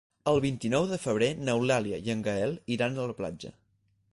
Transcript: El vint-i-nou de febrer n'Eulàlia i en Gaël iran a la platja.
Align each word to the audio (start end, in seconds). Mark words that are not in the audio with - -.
El 0.29 0.39
vint-i-nou 0.45 0.87
de 0.91 0.97
febrer 1.03 1.27
n'Eulàlia 1.49 1.99
i 2.07 2.15
en 2.17 2.25
Gaël 2.29 2.57
iran 2.77 2.99
a 3.05 3.07
la 3.13 3.17
platja. 3.21 3.53